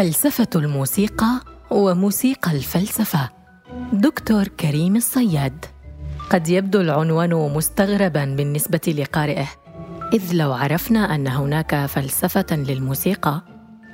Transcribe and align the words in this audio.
فلسفة 0.00 0.48
الموسيقى 0.56 1.40
وموسيقى 1.70 2.52
الفلسفة. 2.52 3.30
دكتور 3.92 4.48
كريم 4.48 4.96
الصياد. 4.96 5.64
قد 6.30 6.48
يبدو 6.48 6.80
العنوان 6.80 7.34
مستغربا 7.34 8.24
بالنسبة 8.24 8.94
لقارئه 8.98 9.46
إذ 10.12 10.32
لو 10.32 10.52
عرفنا 10.52 11.14
أن 11.14 11.28
هناك 11.28 11.86
فلسفة 11.86 12.46
للموسيقى 12.50 13.42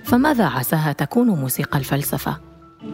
فماذا 0.05 0.45
عساها 0.45 0.93
تكون 0.93 1.29
موسيقى 1.29 1.79
الفلسفة؟ 1.79 2.41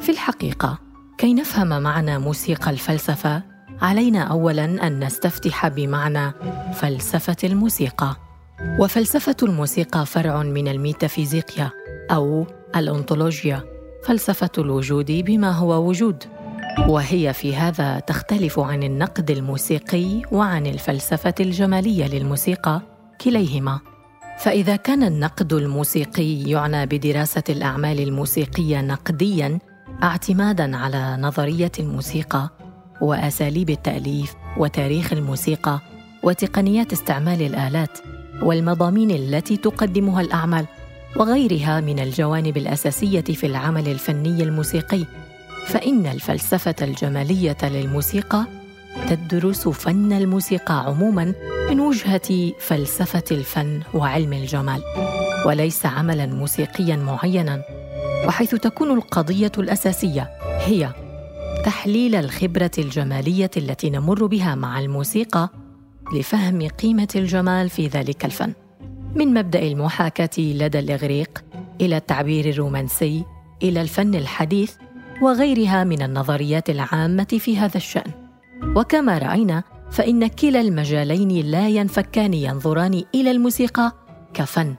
في 0.00 0.08
الحقيقة 0.08 0.78
كي 1.18 1.34
نفهم 1.34 1.82
معنى 1.82 2.18
موسيقى 2.18 2.70
الفلسفة 2.70 3.42
علينا 3.82 4.22
اولا 4.22 4.86
أن 4.86 5.04
نستفتح 5.04 5.68
بمعنى 5.68 6.32
فلسفة 6.74 7.36
الموسيقى. 7.44 8.16
وفلسفة 8.78 9.36
الموسيقى 9.42 10.06
فرع 10.06 10.42
من 10.42 10.68
الميتافيزيقيا. 10.68 11.70
أو 12.12 12.46
الأنطولوجيا 12.76 13.62
فلسفة 14.04 14.50
الوجود 14.58 15.12
بما 15.12 15.50
هو 15.50 15.88
وجود. 15.88 16.24
وهي 16.88 17.32
في 17.32 17.56
هذا 17.56 17.98
تختلف 17.98 18.58
عن 18.58 18.82
النقد 18.82 19.30
الموسيقي 19.30 20.22
وعن 20.32 20.66
الفلسفة 20.66 21.34
الجمالية 21.40 22.06
للموسيقى 22.06 22.80
كليهما. 23.20 23.80
فإذا 24.38 24.76
كان 24.76 25.02
النقد 25.02 25.52
الموسيقي 25.52 26.42
يعنى 26.42 26.86
بدراسة 26.86 27.42
الأعمال 27.48 28.00
الموسيقية 28.00 28.80
نقدياً 28.80 29.58
اعتمادا 30.02 30.76
على 30.76 31.16
نظرية 31.20 31.72
الموسيقى 31.78 32.48
وأساليب 33.00 33.70
التأليف 33.70 34.34
وتاريخ 34.56 35.12
الموسيقى 35.12 35.80
وتقنيات 36.22 36.92
استعمال 36.92 37.42
الآلات 37.42 37.98
والمضامين 38.42 39.10
التي 39.10 39.56
تقدمها 39.56 40.20
الأعمال. 40.20 40.66
وغيرها 41.16 41.80
من 41.80 41.98
الجوانب 41.98 42.56
الأساسية 42.56 43.20
في 43.20 43.46
العمل 43.46 43.88
الفني 43.88 44.42
الموسيقي 44.42 45.04
فإن 45.66 46.06
الفلسفة 46.06 46.74
الجمالية 46.82 47.56
للموسيقى 47.62 48.46
تدرس 49.08 49.68
فن 49.68 50.12
الموسيقى 50.12 50.84
عموما 50.84 51.34
من 51.70 51.80
وجهة 51.80 52.52
فلسفة 52.58 53.24
الفن 53.30 53.80
وعلم 53.94 54.32
الجمال 54.32 54.82
وليس 55.46 55.86
عملا 55.86 56.26
موسيقيا 56.26 56.96
معينا 56.96 57.62
وحيث 58.26 58.54
تكون 58.54 58.90
القضية 58.90 59.52
الأساسية 59.58 60.30
هي 60.42 60.90
تحليل 61.64 62.14
الخبرة 62.14 62.70
الجمالية 62.78 63.50
التي 63.56 63.90
نمر 63.90 64.26
بها 64.26 64.54
مع 64.54 64.80
الموسيقى 64.80 65.48
لفهم 66.14 66.68
قيمة 66.68 67.08
الجمال 67.16 67.70
في 67.70 67.86
ذلك 67.86 68.24
الفن. 68.24 68.52
من 69.14 69.34
مبدأ 69.34 69.62
المحاكاة 69.62 70.38
لدى 70.38 70.78
الإغريق 70.78 71.44
إلى 71.80 71.96
التعبير 71.96 72.48
الرومانسي 72.48 73.24
إلى 73.62 73.80
الفن 73.80 74.14
الحديث 74.14 74.72
وغيرها 75.22 75.84
من 75.84 76.02
النظريات 76.02 76.70
العامة 76.70 77.38
في 77.38 77.58
هذا 77.58 77.76
الشأن. 77.76 78.10
وكما 78.76 79.18
رأينا 79.18 79.62
فإن 79.90 80.26
كلا 80.26 80.60
المجالين 80.60 81.46
لا 81.46 81.68
ينفكان 81.68 82.34
ينظران 82.34 83.04
إلى 83.14 83.30
الموسيقى 83.30 83.92
كفن 84.34 84.74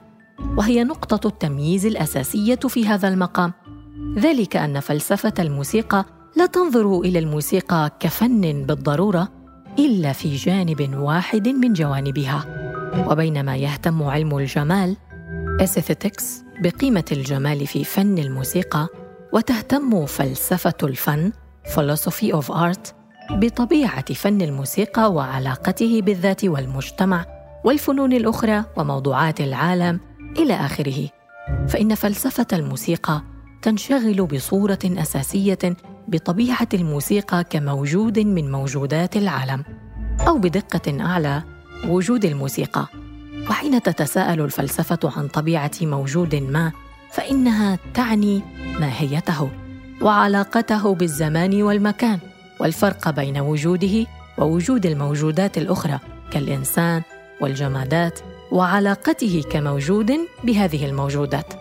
وهي 0.56 0.84
نقطة 0.84 1.28
التمييز 1.28 1.86
الأساسية 1.86 2.54
في 2.54 2.86
هذا 2.86 3.08
المقام. 3.08 3.52
ذلك 4.18 4.56
أن 4.56 4.80
فلسفة 4.80 5.34
الموسيقى 5.38 6.04
لا 6.36 6.46
تنظر 6.46 7.00
إلى 7.00 7.18
الموسيقى 7.18 7.90
كفن 8.00 8.66
بالضرورة 8.66 9.28
إلا 9.78 10.12
في 10.12 10.36
جانب 10.36 10.94
واحد 10.98 11.48
من 11.48 11.72
جوانبها. 11.72 12.63
وبينما 12.98 13.56
يهتم 13.56 14.02
علم 14.02 14.38
الجمال 14.38 14.96
aesthetics 15.62 16.24
بقيمة 16.60 17.04
الجمال 17.12 17.66
في 17.66 17.84
فن 17.84 18.18
الموسيقى 18.18 18.88
وتهتم 19.32 20.06
فلسفة 20.06 20.74
الفن 20.82 21.32
philosophy 21.74 22.32
of 22.32 22.54
art 22.54 22.94
بطبيعة 23.30 24.14
فن 24.14 24.42
الموسيقى 24.42 25.12
وعلاقته 25.12 26.02
بالذات 26.02 26.44
والمجتمع 26.44 27.26
والفنون 27.64 28.12
الأخرى 28.12 28.64
وموضوعات 28.76 29.40
العالم 29.40 30.00
إلى 30.38 30.54
آخره. 30.54 31.08
فإن 31.68 31.94
فلسفة 31.94 32.46
الموسيقى 32.52 33.22
تنشغل 33.62 34.26
بصورة 34.26 34.78
أساسية 34.84 35.76
بطبيعة 36.08 36.68
الموسيقى 36.74 37.44
كموجود 37.44 38.18
من 38.18 38.52
موجودات 38.52 39.16
العالم 39.16 39.64
أو 40.28 40.38
بدقة 40.38 41.00
أعلى 41.00 41.42
وجود 41.88 42.24
الموسيقى. 42.24 42.86
وحين 43.50 43.82
تتساءل 43.82 44.40
الفلسفة 44.40 44.98
عن 45.04 45.28
طبيعة 45.28 45.70
موجود 45.82 46.34
ما 46.34 46.72
فإنها 47.12 47.78
تعني 47.94 48.42
ماهيته 48.80 49.50
وعلاقته 50.02 50.94
بالزمان 50.94 51.62
والمكان 51.62 52.18
والفرق 52.60 53.10
بين 53.10 53.38
وجوده 53.38 54.06
ووجود 54.38 54.86
الموجودات 54.86 55.58
الأخرى 55.58 55.98
كالإنسان 56.30 57.02
والجمادات 57.40 58.20
وعلاقته 58.52 59.42
كموجود 59.50 60.12
بهذه 60.44 60.86
الموجودات. 60.86 61.54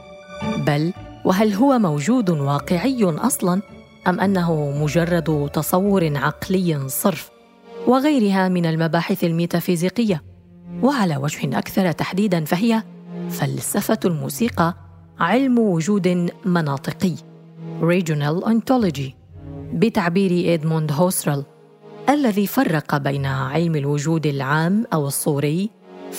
بل 0.58 0.94
وهل 1.26 1.54
هو 1.54 1.80
موجود 1.80 2.30
واقعي 2.30 3.04
أصلا 3.04 3.62
أم 4.08 4.20
أنه 4.20 4.72
مجرد 4.72 5.50
تصور 5.54 6.18
عقلي 6.18 6.90
صرف؟ 6.90 7.33
وغيرها 7.88 8.50
من 8.50 8.66
المباحث 8.66 9.24
الميتافيزيقية. 9.24 10.24
وعلى 10.84 11.18
وجه 11.18 11.58
أكثر 11.58 11.92
تحديدا 11.92 12.46
فهي 12.46 12.84
فلسفة 13.30 14.00
الموسيقى 14.06 14.78
علم 15.20 15.60
وجود 15.60 16.32
مناطقي. 16.46 17.16
Regional 17.82 18.44
ontology 18.46 19.12
بتعبير 19.74 20.54
إدموند 20.54 20.92
هوسرل 20.92 21.44
الذي 22.10 22.48
فرق 22.48 22.98
بين 22.98 23.26
علم 23.26 23.76
الوجود 23.76 24.26
العام 24.26 24.86
أو 24.94 25.08
الصوري 25.08 25.70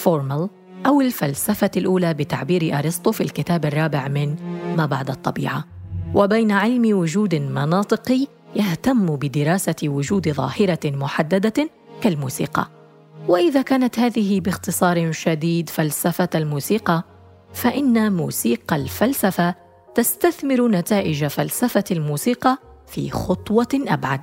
formal 0.04 0.48
أو 0.86 1.00
الفلسفة 1.00 1.70
الأولى 1.76 2.14
بتعبير 2.14 2.78
أرسطو 2.78 3.12
في 3.12 3.20
الكتاب 3.20 3.64
الرابع 3.64 4.08
من 4.08 4.36
ما 4.76 4.86
بعد 4.86 5.10
الطبيعة 5.10 5.64
وبين 6.14 6.50
علم 6.50 6.98
وجود 6.98 7.34
مناطقي 7.34 8.26
يهتم 8.56 9.16
بدراسة 9.16 9.76
وجود 9.84 10.28
ظاهرة 10.28 10.80
محددة 10.84 11.70
كالموسيقى. 12.00 12.68
وإذا 13.28 13.62
كانت 13.62 13.98
هذه 13.98 14.40
باختصار 14.40 15.12
شديد 15.12 15.68
فلسفة 15.68 16.28
الموسيقى 16.34 17.02
فإن 17.52 18.12
موسيقى 18.12 18.76
الفلسفة 18.76 19.54
تستثمر 19.94 20.68
نتائج 20.68 21.26
فلسفة 21.26 21.84
الموسيقى 21.90 22.58
في 22.86 23.10
خطوة 23.10 23.68
أبعد. 23.74 24.20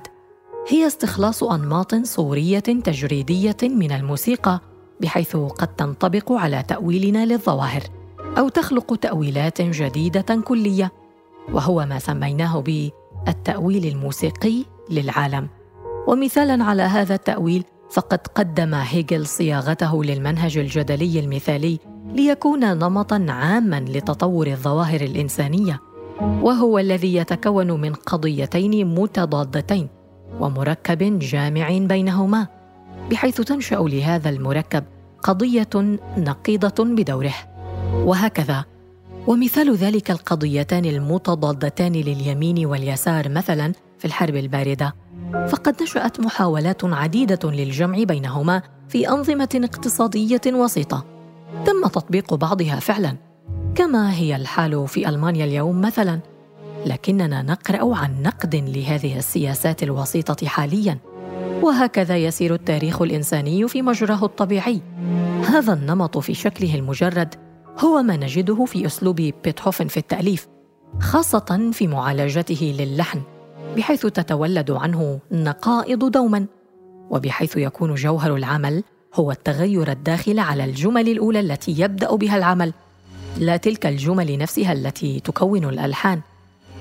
هي 0.68 0.86
استخلاص 0.86 1.44
أنماط 1.44 1.94
صورية 1.94 2.58
تجريدية 2.58 3.56
من 3.62 3.92
الموسيقى 3.92 4.60
بحيث 5.00 5.36
قد 5.36 5.68
تنطبق 5.68 6.32
على 6.32 6.62
تأويلنا 6.68 7.26
للظواهر 7.26 7.82
أو 8.38 8.48
تخلق 8.48 8.96
تأويلات 8.96 9.62
جديدة 9.62 10.40
كلية. 10.44 10.92
وهو 11.52 11.86
ما 11.86 11.98
سميناه 11.98 12.60
ب 12.66 12.90
التأويل 13.28 13.86
الموسيقي 13.86 14.64
للعالم. 14.90 15.48
ومثالا 16.06 16.64
على 16.64 16.82
هذا 16.82 17.14
التأويل 17.14 17.64
فقد 17.90 18.26
قدم 18.26 18.74
هيجل 18.74 19.26
صياغته 19.26 20.04
للمنهج 20.04 20.58
الجدلي 20.58 21.20
المثالي 21.20 21.78
ليكون 22.14 22.78
نمطا 22.78 23.26
عاما 23.28 23.80
لتطور 23.80 24.46
الظواهر 24.46 25.00
الإنسانية 25.00 25.80
وهو 26.20 26.78
الذي 26.78 27.14
يتكون 27.14 27.80
من 27.80 27.94
قضيتين 27.94 28.94
متضادتين 28.94 29.88
ومركب 30.40 31.18
جامع 31.18 31.78
بينهما 31.78 32.46
بحيث 33.10 33.40
تنشأ 33.40 33.76
لهذا 33.76 34.30
المركب 34.30 34.84
قضية 35.22 35.98
نقيضة 36.16 36.84
بدوره. 36.84 37.34
وهكذا 37.94 38.64
ومثال 39.26 39.76
ذلك 39.76 40.10
القضيتان 40.10 40.84
المتضادتان 40.84 41.92
لليمين 41.92 42.66
واليسار 42.66 43.28
مثلا 43.28 43.72
في 43.98 44.04
الحرب 44.04 44.36
الباردة. 44.36 44.94
فقد 45.48 45.82
نشأت 45.82 46.20
محاولات 46.20 46.84
عديدة 46.84 47.50
للجمع 47.50 48.02
بينهما 48.02 48.62
في 48.88 49.08
أنظمة 49.08 49.48
اقتصادية 49.64 50.40
وسيطة. 50.46 51.04
تم 51.64 51.86
تطبيق 51.86 52.34
بعضها 52.34 52.80
فعلا. 52.80 53.16
كما 53.74 54.14
هي 54.14 54.36
الحال 54.36 54.88
في 54.88 55.08
ألمانيا 55.08 55.44
اليوم 55.44 55.80
مثلا. 55.80 56.20
لكننا 56.86 57.42
نقرأ 57.42 57.96
عن 57.96 58.22
نقد 58.22 58.54
لهذه 58.56 59.18
السياسات 59.18 59.82
الوسيطة 59.82 60.46
حاليا. 60.46 60.98
وهكذا 61.62 62.16
يسير 62.16 62.54
التاريخ 62.54 63.02
الإنساني 63.02 63.68
في 63.68 63.82
مجراه 63.82 64.24
الطبيعي. 64.24 64.80
هذا 65.48 65.72
النمط 65.72 66.18
في 66.18 66.34
شكله 66.34 66.74
المجرد 66.74 67.34
هو 67.78 68.02
ما 68.02 68.16
نجده 68.16 68.64
في 68.64 68.86
أسلوب 68.86 69.16
بيتهوفن 69.16 69.88
في 69.88 69.96
التأليف 69.96 70.48
خاصة 71.00 71.70
في 71.72 71.86
معالجته 71.86 72.76
للحن 72.78 73.22
بحيث 73.76 74.06
تتولد 74.06 74.70
عنه 74.70 75.18
نقائض 75.32 76.10
دوما 76.10 76.46
وبحيث 77.10 77.56
يكون 77.56 77.94
جوهر 77.94 78.36
العمل 78.36 78.82
هو 79.14 79.30
التغير 79.30 79.92
الداخل 79.92 80.38
على 80.38 80.64
الجمل 80.64 81.08
الأولى 81.08 81.40
التي 81.40 81.80
يبدأ 81.80 82.16
بها 82.16 82.36
العمل 82.36 82.72
لا 83.38 83.56
تلك 83.56 83.86
الجمل 83.86 84.38
نفسها 84.38 84.72
التي 84.72 85.20
تكون 85.20 85.64
الألحان. 85.64 86.20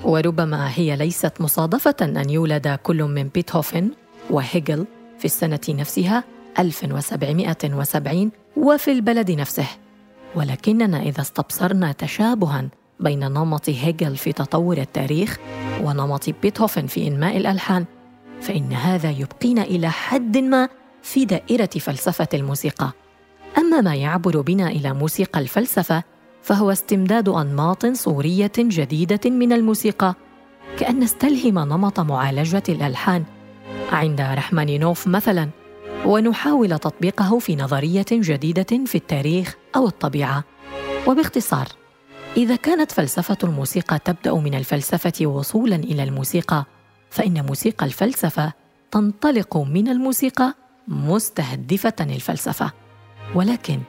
وربما 0.04 0.70
هي 0.74 0.96
ليست 0.96 1.42
مصادفة 1.42 1.96
أن 2.02 2.30
يولد 2.30 2.80
كل 2.84 3.04
من 3.04 3.28
بيتهوفن 3.28 3.90
وهيجل 4.30 4.86
في 5.20 5.26
السنة 5.26 5.60
نفسها 5.70 6.24
1770 6.60 8.32
وفي 8.58 8.92
البلد 8.92 9.32
نفسه. 9.32 9.68
ولكننا 10.36 11.02
إذا 11.02 11.22
استبصرنا 11.22 11.92
تشابها 11.92 12.70
بين 13.00 13.20
نمط 13.20 13.70
هيجل 13.70 14.18
في 14.18 14.34
تطور 14.34 14.78
التاريخ 14.78 15.38
ونمط 15.84 16.30
بيتهوفن 16.42 16.88
في 16.88 17.08
إنماء 17.08 17.38
الألحان 17.38 17.86
فإن 18.42 18.74
هذا 18.74 19.10
يبقينا 19.10 19.62
إلى 19.62 19.90
حد 19.90 20.38
ما 20.38 20.70
في 21.02 21.26
دائرة 21.26 21.70
فلسفة 21.80 22.28
الموسيقى. 22.34 22.92
أما 23.58 23.82
ما 23.82 23.96
يعبر 23.96 24.42
بنا 24.42 24.68
إلى 24.68 24.94
موسيقى 24.94 25.40
الفلسفة 25.40 26.04
فهو 26.42 26.72
استمداد 26.72 27.30
أنماط 27.30 27.86
صورية 27.86 28.52
جديدة 28.58 29.30
من 29.30 29.54
الموسيقى 29.54 30.16
كأن 30.80 31.00
نستلهم 31.00 31.60
نمط 31.60 32.00
معالجة 32.00 32.64
الألحان. 32.70 33.24
عند 33.92 34.22
رحمانينوف 34.22 35.08
مثلا 35.08 35.50
ونحاول 36.06 36.80
تطبيقه 36.80 37.40
في 37.40 37.56
نظرية 37.56 38.06
جديدة 38.12 38.86
في 38.86 38.96
التاريخ 38.96 39.56
أو 39.76 39.88
الطبيعة. 39.88 40.44
وباختصار 41.08 41.68
إذا 42.38 42.56
كانت 42.56 42.92
فلسفة 42.92 43.38
الموسيقى 43.44 44.00
تبدأ 44.00 44.34
من 44.34 44.54
الفلسفة 44.54 45.26
وصولا 45.26 45.76
إلى 45.76 46.04
الموسيقى 46.04 46.66
فإن 47.10 47.46
موسيقى 47.46 47.86
الفلسفة 47.86 48.54
تنطلق 48.92 49.58
من 49.58 49.88
الموسيقى 49.88 50.54
مستهدفة 50.88 51.94
الفلسفة. 52.02 52.72
ولكن 53.36 53.80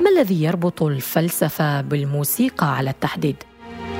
ما 0.00 0.10
الذي 0.10 0.42
يربط 0.42 0.82
الفلسفة 0.82 1.80
بالموسيقى 1.80 2.76
على 2.76 2.90
التحديد؟ 2.90 3.36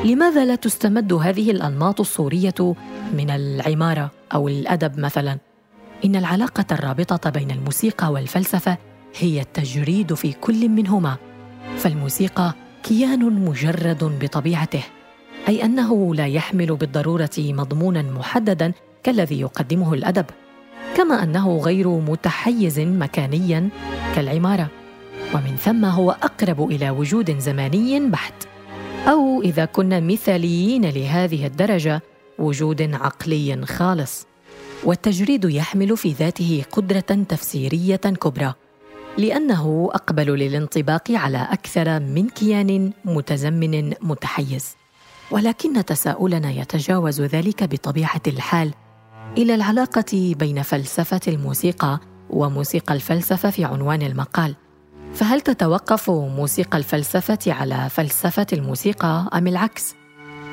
لماذا 0.04 0.44
لا 0.44 0.54
تستمد 0.54 1.12
هذه 1.12 1.50
الأنماط 1.50 2.00
الصوريه 2.00 2.74
من 3.12 3.30
العمارة 3.30 4.10
أو 4.34 4.48
الأدب 4.48 4.98
مثلا؟ 4.98 5.38
إن 6.04 6.16
العلاقة 6.16 6.64
الرابطة 6.72 7.30
بين 7.30 7.50
الموسيقى 7.50 8.12
والفلسفة 8.12 8.78
هي 9.18 9.40
التجريد 9.40 10.14
في 10.14 10.32
كل 10.32 10.68
منهما 10.68 11.16
فالموسيقى 11.76 12.54
كيان 12.82 13.44
مجرد 13.44 14.04
بطبيعته 14.20 14.82
أي 15.48 15.64
أنه 15.64 16.14
لا 16.14 16.26
يحمل 16.26 16.76
بالضرورة 16.76 17.30
مضمونا 17.38 18.02
محددا 18.02 18.72
كالذي 19.02 19.40
يقدمه 19.40 19.94
الأدب 19.94 20.26
كما 20.96 21.22
أنه 21.22 21.58
غير 21.58 21.88
متحيز 21.88 22.80
مكانيا 22.80 23.68
كالعمارة 24.14 24.68
ومن 25.34 25.56
ثم 25.56 25.84
هو 25.84 26.10
أقرب 26.10 26.70
إلى 26.70 26.90
وجود 26.90 27.38
زماني 27.38 28.00
بحت 28.00 28.34
أو 29.08 29.42
إذا 29.42 29.64
كنا 29.64 30.00
مثاليين 30.00 30.90
لهذه 30.90 31.46
الدرجة 31.46 32.02
وجود 32.38 32.82
عقلي 32.94 33.66
خالص. 33.66 34.26
والتجريد 34.84 35.44
يحمل 35.44 35.96
في 35.96 36.12
ذاته 36.12 36.64
قدرة 36.72 37.24
تفسيرية 37.28 37.96
كبرى 37.96 38.54
لأنه 39.18 39.90
أقبل 39.92 40.26
للانطباق 40.26 41.10
على 41.10 41.48
أكثر 41.50 42.00
من 42.00 42.28
كيان 42.28 42.92
متزمن 43.04 43.92
متحيز. 44.00 44.76
ولكن 45.30 45.84
تساؤلنا 45.84 46.50
يتجاوز 46.50 47.20
ذلك 47.20 47.64
بطبيعة 47.64 48.22
الحال 48.26 48.74
إلى 49.38 49.54
العلاقة 49.54 50.34
بين 50.38 50.62
فلسفة 50.62 51.20
الموسيقى 51.28 52.00
وموسيقى 52.30 52.94
الفلسفة 52.94 53.50
في 53.50 53.64
عنوان 53.64 54.02
المقال. 54.02 54.54
فهل 55.14 55.40
تتوقف 55.40 56.10
موسيقى 56.10 56.78
الفلسفة 56.78 57.38
على 57.52 57.88
فلسفة 57.90 58.46
الموسيقى 58.52 59.28
أم 59.34 59.46
العكس؟ 59.46 59.94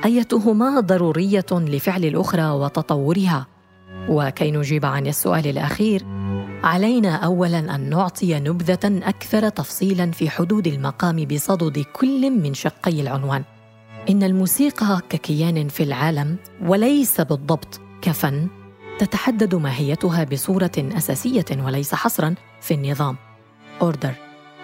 أيتهما 0.05 0.79
ضرورية 0.79 1.45
لفعل 1.51 2.05
الأخرى 2.05 2.49
وتطورها؟ 2.49 3.47
وكي 4.09 4.51
نجيب 4.51 4.85
عن 4.85 5.07
السؤال 5.07 5.47
الأخير 5.47 6.05
علينا 6.63 7.15
اولا 7.15 7.75
أن 7.75 7.89
نعطي 7.89 8.39
نبذة 8.39 8.79
أكثر 8.83 9.49
تفصيلا 9.49 10.11
في 10.11 10.29
حدود 10.29 10.67
المقام 10.67 11.25
بصدد 11.25 11.85
كل 11.93 12.31
من 12.31 12.53
شقي 12.53 13.01
العنوان. 13.01 13.43
إن 14.09 14.23
الموسيقى 14.23 15.01
ككيان 15.09 15.67
في 15.67 15.83
العالم 15.83 16.37
وليس 16.61 17.21
بالضبط 17.21 17.81
كفن 18.01 18.47
تتحدد 18.99 19.55
ماهيتها 19.55 20.23
بصورة 20.23 20.71
أساسية 20.77 21.45
وليس 21.65 21.95
حصرا 21.95 22.35
في 22.61 22.73
النظام. 22.73 23.17
أوردر. 23.81 24.13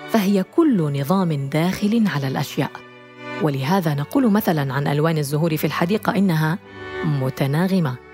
فهي 0.10 0.44
كل 0.44 1.00
نظام 1.00 1.50
داخل 1.50 2.04
على 2.08 2.28
الأشياء. 2.28 2.72
ولهذا 3.42 3.94
نقول 3.94 4.32
مثلا 4.32 4.74
عن 4.74 4.88
ألوان 4.88 5.18
الزهور 5.18 5.58
في 5.58 5.68
الحديقة 5.68 6.16
إنها 6.16 6.60
متناغمة. 7.06 8.07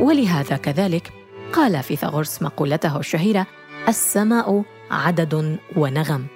ولهذا 0.00 0.56
كذلك 0.56 1.12
قال 1.52 1.82
فيثاغورس 1.82 2.42
مقولته 2.42 2.98
الشهيرة 2.98 3.46
السماء 3.88 4.62
عدد 4.90 5.58
ونغم. 5.76 6.26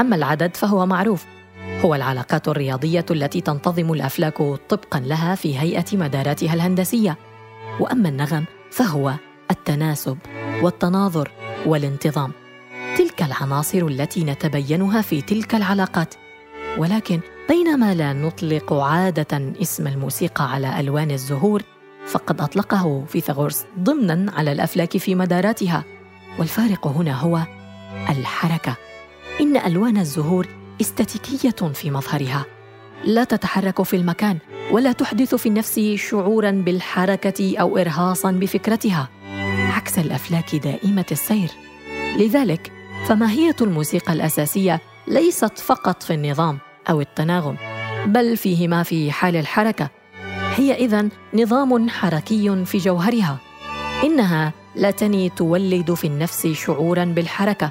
أما 0.00 0.16
العدد 0.16 0.56
فهو 0.56 0.86
معروف. 0.86 1.24
هو 1.84 1.94
العلاقات 1.94 2.48
الرياضية 2.48 3.06
التي 3.10 3.40
تنتظم 3.40 3.92
الأفلاك 3.92 4.38
طبقا 4.68 5.00
لها 5.00 5.34
في 5.34 5.58
هيئة 5.58 5.84
مداراتها 5.92 6.54
الهندسية. 6.54 7.16
وأما 7.80 8.08
النغم 8.08 8.44
فهو 8.70 9.14
التناسب 9.50 10.18
والتناظر 10.62 11.30
والانتظام. 11.66 12.32
تلك 12.98 13.22
العناصر 13.22 13.86
التي 13.86 14.24
نتبينها 14.24 15.02
في 15.02 15.22
تلك 15.22 15.54
العلاقات. 15.54 16.14
ولكن 16.78 17.20
بينما 17.48 17.94
لا 17.94 18.12
نطلق 18.12 18.72
عادة 18.72 19.52
اسم 19.62 19.86
الموسيقى 19.86 20.52
على 20.52 20.80
ألوان 20.80 21.10
الزهور 21.10 21.62
فقد 22.06 22.40
أطلقه 22.40 23.04
فيثاغورس 23.08 23.64
ضمنا 23.78 24.32
على 24.32 24.52
الأفلاك 24.52 24.96
في 24.96 25.14
مداراتها. 25.14 25.84
والفارق 26.38 26.86
هنا 26.86 27.20
هو 27.20 27.40
الحركة. 28.10 28.76
إن 29.40 29.56
ألوان 29.56 29.96
الزهور 29.96 30.46
استاتيكية 30.80 31.72
في 31.72 31.90
مظهرها. 31.90 32.44
لا 33.04 33.24
تتحرك 33.24 33.82
في 33.82 33.96
المكان 33.96 34.38
ولا 34.70 34.92
تحدث 34.92 35.34
في 35.34 35.48
النفس 35.48 35.80
شعورا 35.94 36.50
بالحركة 36.50 37.58
أو 37.58 37.78
ارهاصا 37.78 38.30
بفكرتها. 38.30 39.08
عكس 39.76 39.98
الأفلاك 39.98 40.56
دائمة 40.56 41.06
السير. 41.12 41.50
لذلك 42.18 42.72
فماهية 43.06 43.56
الموسيقى 43.60 44.12
الأساسية 44.12 44.80
ليست 45.08 45.58
فقط 45.58 46.02
في 46.02 46.14
النظام 46.14 46.58
أو 46.90 47.00
التناغم 47.00 47.56
بل 48.06 48.36
فيهما 48.36 48.82
في 48.82 49.12
حال 49.12 49.36
الحركة. 49.36 50.01
هي 50.56 50.74
اذا 50.74 51.08
نظام 51.34 51.88
حركي 51.88 52.64
في 52.64 52.78
جوهرها. 52.78 53.38
إنها 54.04 54.52
لا 54.76 54.90
تني 54.90 55.28
تولد 55.28 55.94
في 55.94 56.06
النفس 56.06 56.46
شعورا 56.46 57.04
بالحركة 57.04 57.70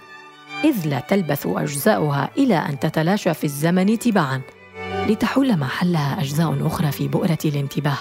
إذ 0.64 0.88
لا 0.88 1.00
تلبث 1.00 1.48
أجزاؤها 1.48 2.30
إلى 2.38 2.56
أن 2.56 2.80
تتلاشى 2.80 3.34
في 3.34 3.44
الزمن 3.44 4.00
تباعا. 4.00 4.42
لتحل 5.08 5.60
محلها 5.60 6.22
أجزاء 6.22 6.68
أخرى 6.68 6.92
في 6.92 7.08
بؤرة 7.08 7.38
الانتباه. 7.46 7.98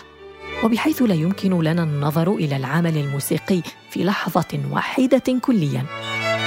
وبحيث 0.64 1.02
لا 1.02 1.14
يمكن 1.14 1.62
لنا 1.62 1.82
النظر 1.82 2.34
إلى 2.34 2.56
العمل 2.56 2.98
الموسيقي 2.98 3.62
في 3.90 4.04
لحظة 4.04 4.60
واحدة 4.70 5.38
كليا. 5.40 5.84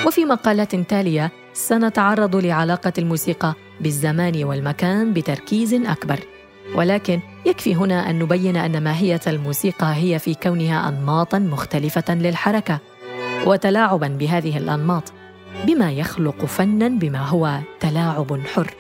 وفي 0.08 0.26
مقالات 0.26 0.76
تالية 0.76 1.32
سنتعرض 1.54 2.36
لعلاقة 2.36 2.94
الموسيقى 2.98 3.54
بالزمان 3.82 4.44
والمكان 4.44 5.14
بتركيز 5.14 5.74
أكبر. 5.74 6.20
ولكن 6.76 7.20
يكفي 7.46 7.76
هنا 7.76 8.10
أن 8.10 8.20
نبين 8.20 8.56
أن 8.58 8.84
ماهية 8.84 9.22
الموسيقى 9.28 9.96
هي 9.96 10.20
في 10.20 10.34
كونها 10.36 10.90
انماطا 10.90 11.40
مختلفة 11.40 12.14
للحركة 12.14 12.80
وتلاعبا 13.46 14.08
بهذه 14.08 14.58
الأنماط 14.58 15.14
بما 15.68 15.92
يخلق 15.92 16.46
فنا 16.46 16.88
بما 16.88 17.28
هو 17.28 17.60
تلاعب 17.80 18.42
حر. 18.54 18.74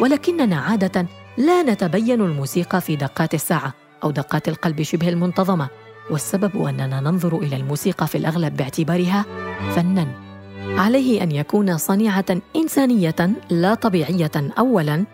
ولكننا 0.00 0.56
عادة 0.56 1.06
لا 1.36 1.62
نتبين 1.62 2.20
الموسيقى 2.20 2.80
في 2.80 2.96
دقات 2.96 3.34
الساعة 3.34 3.74
أو 4.04 4.10
دقات 4.10 4.48
القلب 4.48 4.82
شبه 4.82 5.08
المنتظمة 5.08 5.68
والسبب 6.10 6.64
أننا 6.64 7.00
ننظر 7.00 7.38
إلى 7.38 7.56
الموسيقى 7.56 8.06
في 8.06 8.18
الأغلب 8.18 8.56
باعتبارها 8.56 9.24
فنا. 9.76 10.06
عليه 10.76 11.22
أن 11.22 11.32
يكون 11.32 11.78
صنيعة 11.78 12.24
إنسانية 12.56 13.30
لا 13.50 13.74
طبيعية 13.74 14.30
اولا 14.58 15.04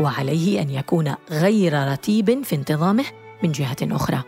وعليه 0.00 0.62
أن 0.62 0.70
يكون 0.70 1.14
غير 1.30 1.92
رتيب 1.92 2.44
في 2.44 2.56
انتظامه 2.56 3.04
من 3.42 3.52
جهة 3.52 3.76
أخرى. 3.82 4.22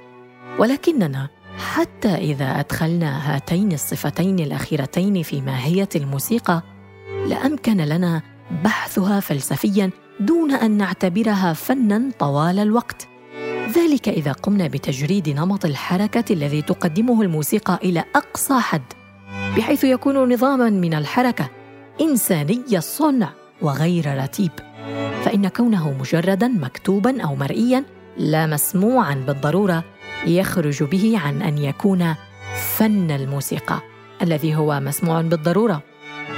ولكننا 0.59 1.29
حتى 1.59 2.15
إذا 2.15 2.61
أدخلنا 2.61 3.37
هاتين 3.37 3.73
الصفتين 3.73 4.39
الأخيرتين 4.39 5.23
في 5.23 5.41
ماهية 5.41 5.89
الموسيقى 5.97 6.63
لأمكن 7.27 7.77
لنا 7.77 8.23
بحثها 8.65 9.21
فلسفيا 9.21 9.91
دون 10.21 10.53
أن 10.53 10.71
نعتبرها 10.71 11.53
فنا 11.53 12.11
طوال 12.19 12.59
الوقت. 12.59 13.09
ذلك 13.77 14.09
إذا 14.09 14.33
قمنا 14.33 14.67
بتجريد 14.67 15.29
نمط 15.29 15.65
الحركة 15.65 16.33
الذي 16.33 16.63
تقدمه 16.63 17.23
الموسيقى 17.23 17.79
إلى 17.85 18.05
أقصى 18.17 18.61
حد 18.61 18.83
بحيث 19.57 19.85
يكون 19.85 20.33
نظاما 20.33 20.71
من 20.71 20.95
الحركة 20.95 21.51
إنساني 22.01 22.65
الصنع 22.73 23.31
وغير 23.63 24.23
رتيب. 24.23 24.51
فإن 25.25 25.49
كونه 25.49 25.93
مجردا 25.93 26.49
مكتوبا 26.49 27.23
أو 27.23 27.35
مرئيا 27.35 27.85
لا 28.17 28.47
مسموعا 28.47 29.15
بالضرورة 29.15 29.85
يخرج 30.27 30.83
به 30.83 31.19
عن 31.25 31.43
أن 31.43 31.59
يكون 31.59 32.15
فن 32.77 33.11
الموسيقى 33.11 33.81
الذي 34.23 34.57
هو 34.57 34.81
مسموع 34.81 35.21
بالضرورة. 35.21 35.83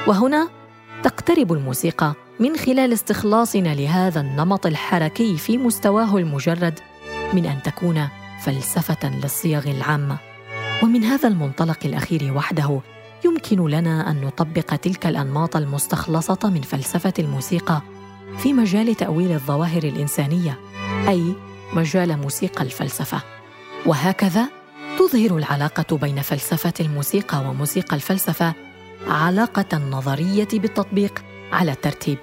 وهنا 0.06 0.48
تقترب 1.02 1.52
الموسيقى 1.52 2.14
من 2.40 2.56
خلال 2.56 2.92
استخلاصنا 2.92 3.74
لهذا 3.74 4.20
النمط 4.20 4.66
الحركي 4.66 5.36
في 5.36 5.58
مستواه 5.58 6.16
المجرد 6.16 6.78
من 7.32 7.46
أن 7.46 7.62
تكون 7.62 8.08
فلسفة 8.44 9.10
للصيغ 9.22 9.70
العامة. 9.70 10.16
ومن 10.82 11.04
هذا 11.04 11.28
المنطلق 11.28 11.78
الأخير 11.84 12.32
وحده 12.36 12.80
يمكن 13.24 13.68
لنا 13.68 14.10
أن 14.10 14.20
نطبق 14.20 14.76
تلك 14.76 15.06
الأنماط 15.06 15.56
المستخلصة 15.56 16.38
من 16.44 16.60
فلسفة 16.60 17.12
الموسيقى 17.18 17.82
في 18.38 18.52
مجال 18.52 18.94
تأويل 18.94 19.32
الظواهر 19.32 19.82
الإنسانية 19.82 20.58
أي 21.08 21.34
مجال 21.72 22.18
موسيقى 22.18 22.64
الفلسفة. 22.64 23.22
وهكذا 23.86 24.48
تظهر 24.98 25.36
العلاقة 25.36 25.96
بين 25.96 26.22
فلسفة 26.22 26.72
الموسيقى 26.80 27.40
وموسيقى 27.40 27.96
الفلسفة 27.96 28.54
علاقة 29.08 29.64
النظريه 29.72 30.48
بالتطبيق 30.52 31.22
على 31.52 31.72
الترتيب. 31.72 32.18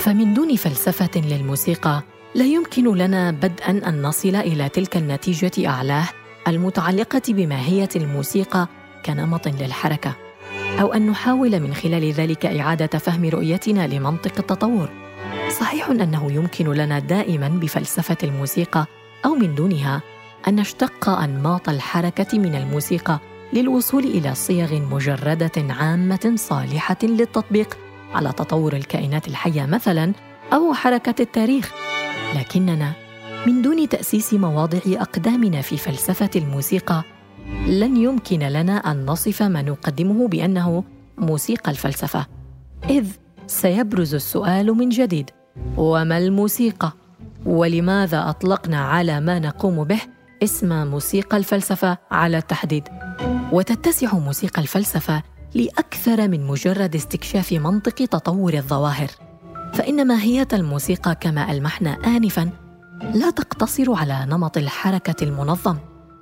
فمن 0.00 0.34
دون 0.34 0.56
فلسفة 0.56 1.20
للموسيقى 1.20 2.02
لا 2.34 2.44
يمكن 2.44 2.96
لنا 2.96 3.30
بدءا 3.30 3.70
أن 3.70 4.02
نصل 4.02 4.36
إلى 4.36 4.68
تلك 4.68 4.96
النتيجة 4.96 5.68
أعلاه 5.68 6.08
المتعلقة 6.48 7.22
بماهية 7.28 7.88
الموسيقى 7.96 8.68
كنمط 9.06 9.48
للحركة 9.48 10.16
أو 10.80 10.92
أن 10.92 11.06
نحاول 11.06 11.60
من 11.60 11.74
خلال 11.74 12.12
ذلك 12.12 12.46
إعادة 12.46 12.98
فهم 12.98 13.24
رؤيتنا 13.24 13.86
لمنطق 13.86 14.32
التطور. 14.38 14.88
صحيح 15.60 15.90
أنه 15.90 16.32
يمكن 16.32 16.72
لنا 16.72 16.98
دائما 16.98 17.48
بفلسفة 17.48 18.16
الموسيقى 18.22 18.86
أو 19.24 19.34
من 19.34 19.54
دونها 19.54 20.02
أن 20.48 20.56
نشتق 20.56 21.08
أنماط 21.08 21.68
الحركة 21.68 22.38
من 22.38 22.54
الموسيقى 22.54 23.18
للوصول 23.52 24.04
إلى 24.04 24.34
صيغ 24.34 24.74
مجردة 24.74 25.52
عامة 25.56 26.32
صالحة 26.36 26.96
للتطبيق 27.02 27.78
على 28.14 28.32
تطور 28.32 28.72
الكائنات 28.72 29.28
الحية 29.28 29.66
مثلا 29.66 30.12
أو 30.52 30.74
حركة 30.74 31.22
التاريخ. 31.22 31.72
لكننا 32.36 32.92
من 33.46 33.62
دون 33.62 33.88
تأسيس 33.88 34.34
مواضع 34.34 34.78
أقدامنا 34.86 35.60
في 35.60 35.76
فلسفة 35.76 36.30
الموسيقى 36.36 37.02
لن 37.66 37.96
يمكن 37.96 38.38
لنا 38.38 38.76
أن 38.76 39.06
نصف 39.06 39.42
ما 39.42 39.62
نقدمه 39.62 40.28
بأنه 40.28 40.84
موسيقى 41.18 41.70
الفلسفة. 41.70 42.26
إذ 42.90 43.06
سيبرز 43.50 44.14
السؤال 44.14 44.66
من 44.66 44.88
جديد. 44.88 45.30
وما 45.76 46.18
الموسيقى؟ 46.18 46.92
ولماذا 47.46 48.28
أطلقنا 48.28 48.80
على 48.80 49.20
ما 49.20 49.38
نقوم 49.38 49.84
به 49.84 50.00
اسم 50.42 50.86
موسيقى 50.86 51.36
الفلسفة 51.36 51.98
على 52.10 52.38
التحديد؟ 52.38 52.88
وتتسع 53.52 54.18
موسيقى 54.18 54.62
الفلسفة 54.62 55.22
لأكثر 55.54 56.28
من 56.28 56.46
مجرد 56.46 56.94
استكشاف 56.94 57.52
منطق 57.52 57.94
تطور 57.94 58.54
الظواهر. 58.54 59.08
فإن 59.74 60.06
ماهيه 60.06 60.48
الموسيقى 60.52 61.14
كما 61.20 61.52
ألمحنا 61.52 61.90
انفا 61.90 62.50
لا 63.14 63.30
تقتصر 63.30 63.94
على 63.94 64.26
نمط 64.28 64.56
الحركة 64.56 65.24
المنظم 65.24 65.76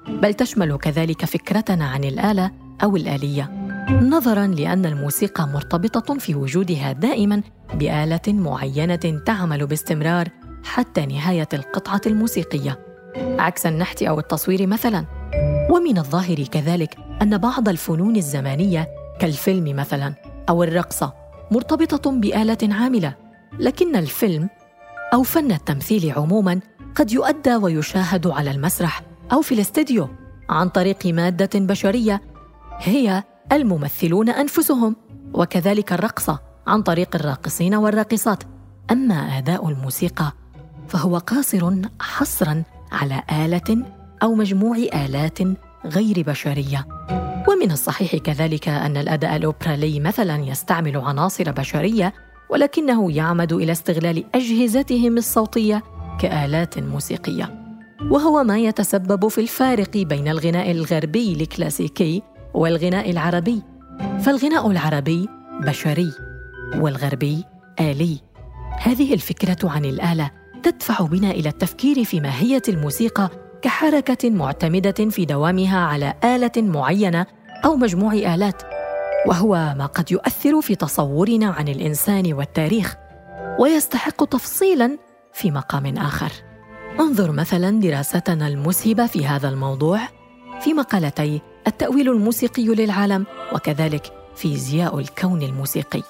بل 0.08 0.34
تشمل 0.34 0.76
كذلك 0.76 1.24
فكرتنا 1.24 1.84
عن 1.88 2.04
الآلة 2.04 2.50
أو 2.82 2.96
الآلية. 2.96 3.57
نظرا 3.90 4.46
لأن 4.46 4.86
الموسيقى 4.86 5.48
مرتبطة 5.48 6.18
في 6.18 6.34
وجودها 6.34 6.92
دائما 6.92 7.42
بآلة 7.74 8.20
معينة 8.28 9.20
تعمل 9.26 9.66
باستمرار 9.66 10.28
حتى 10.64 11.06
نهاية 11.06 11.48
القطعة 11.54 12.00
الموسيقية. 12.06 12.78
عكس 13.16 13.66
النحت 13.66 14.02
أو 14.02 14.18
التصوير 14.18 14.66
مثلا. 14.66 15.04
ومن 15.70 15.98
الظاهر 15.98 16.42
كذلك 16.42 16.96
أن 17.22 17.38
بعض 17.38 17.68
الفنون 17.68 18.16
الزمانية 18.16 18.88
كالفيلم 19.20 19.76
مثلا 19.76 20.14
أو 20.48 20.62
الرقصة 20.62 21.12
مرتبطة 21.50 22.10
بآلة 22.10 22.58
عاملة. 22.62 23.14
لكن 23.58 23.96
الفيلم 23.96 24.48
أو 25.14 25.22
فن 25.22 25.52
التمثيل 25.52 26.12
عموما 26.16 26.60
قد 26.94 27.12
يؤدى 27.12 27.56
ويشاهد 27.56 28.26
على 28.26 28.50
المسرح 28.50 29.02
أو 29.32 29.40
في 29.42 29.54
الاستديو 29.54 30.08
عن 30.50 30.68
طريق 30.68 31.06
مادة 31.06 31.50
بشرية 31.54 32.22
هي 32.78 33.22
الممثلون 33.52 34.28
أنفسهم 34.28 34.96
وكذلك 35.34 35.92
الرقصة 35.92 36.38
عن 36.66 36.82
طريق 36.82 37.16
الراقصين 37.16 37.74
والراقصات. 37.74 38.42
أما 38.90 39.14
أداء 39.14 39.68
الموسيقى 39.68 40.32
فهو 40.88 41.18
قاصر 41.18 41.72
حصرا 42.00 42.62
على 42.92 43.22
آلة 43.44 43.84
أو 44.22 44.34
مجموع 44.34 44.76
آلات 44.76 45.38
غير 45.86 46.22
بشرية. 46.26 46.86
ومن 47.48 47.72
الصحيح 47.72 48.16
كذلك 48.16 48.68
أن 48.68 48.96
الأداء 48.96 49.36
الاوبرالي 49.36 50.00
مثلا 50.00 50.36
يستعمل 50.36 50.96
عناصر 50.96 51.52
بشرية 51.52 52.14
ولكنه 52.50 53.12
يعمد 53.12 53.52
إلى 53.52 53.72
استغلال 53.72 54.24
أجهزتهم 54.34 55.18
الصوتية 55.18 55.82
كآلات 56.20 56.78
موسيقية. 56.78 57.54
وهو 58.10 58.44
ما 58.44 58.58
يتسبب 58.58 59.28
في 59.28 59.40
الفارق 59.40 59.96
بين 59.96 60.28
الغناء 60.28 60.70
الغربي 60.70 61.32
الكلاسيكي 61.32 62.22
والغناء 62.54 63.10
العربي. 63.10 63.62
فالغناء 64.20 64.70
العربي 64.70 65.28
بشري 65.60 66.12
والغربي 66.76 67.44
آلي. 67.80 68.20
هذه 68.80 69.14
الفكرة 69.14 69.70
عن 69.70 69.84
الآلة 69.84 70.30
تدفع 70.62 71.04
بنا 71.06 71.30
إلى 71.30 71.48
التفكير 71.48 72.04
في 72.04 72.20
ماهية 72.20 72.62
الموسيقى 72.68 73.30
كحركة 73.62 74.30
معتمدة 74.30 75.10
في 75.10 75.24
دوامها 75.24 75.78
على 75.78 76.14
آلة 76.24 76.52
معينة 76.56 77.26
أو 77.64 77.76
مجموع 77.76 78.12
آلات 78.12 78.62
وهو 79.26 79.74
ما 79.78 79.86
قد 79.86 80.12
يؤثر 80.12 80.60
في 80.60 80.74
تصورنا 80.74 81.46
عن 81.46 81.68
الإنسان 81.68 82.32
والتاريخ 82.32 82.94
ويستحق 83.60 84.24
تفصيلا 84.24 84.98
في 85.32 85.50
مقام 85.50 85.98
آخر. 85.98 86.32
انظر 87.00 87.32
مثلا 87.32 87.80
دراستنا 87.80 88.48
المسهبة 88.48 89.06
في 89.06 89.26
هذا 89.26 89.48
الموضوع 89.48 90.00
في 90.60 90.74
مقالتي 90.74 91.40
التأويل 91.68 92.08
الموسيقي 92.08 92.64
للعالم 92.64 93.26
وكذلك 93.52 94.12
فيزياء 94.36 94.98
الكون 94.98 95.42
الموسيقي. 95.42 96.02